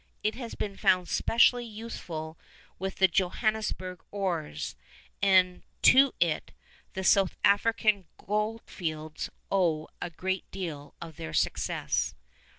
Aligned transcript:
It 0.23 0.33
has 0.33 0.55
been 0.55 0.77
found 0.77 1.07
specially 1.09 1.63
useful 1.63 2.35
with 2.79 2.95
the 2.95 3.07
Johannesburg 3.07 4.03
ores, 4.09 4.75
and 5.21 5.61
to 5.83 6.15
it 6.19 6.53
the 6.93 7.03
South 7.03 7.37
African 7.43 8.05
goldfields 8.17 9.29
owe 9.51 9.89
a 10.01 10.09
great 10.09 10.49
deal 10.49 10.95
of 11.03 11.17
their 11.17 11.33
success. 11.33 12.15